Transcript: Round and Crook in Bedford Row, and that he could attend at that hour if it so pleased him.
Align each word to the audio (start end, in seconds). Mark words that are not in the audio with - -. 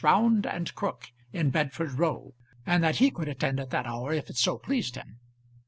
Round 0.03 0.47
and 0.47 0.73
Crook 0.73 1.11
in 1.31 1.51
Bedford 1.51 1.91
Row, 1.91 2.33
and 2.65 2.83
that 2.83 2.95
he 2.95 3.11
could 3.11 3.27
attend 3.27 3.59
at 3.59 3.69
that 3.69 3.85
hour 3.85 4.11
if 4.13 4.31
it 4.31 4.35
so 4.37 4.57
pleased 4.57 4.95
him. 4.95 5.19